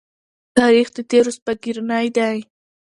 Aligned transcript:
تاریخ 0.57 0.87
د 0.95 0.97
تېرو 1.09 1.31
سپږېرنی 1.37 2.05
دی. 2.17 2.37